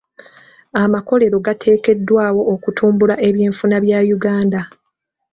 [0.83, 4.61] Amakolero gateekeddwawo okutumbula ebyenfuna bya Uganda.